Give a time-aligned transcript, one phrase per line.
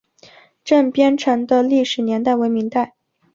[0.63, 2.95] 镇边城的历史年代为明代。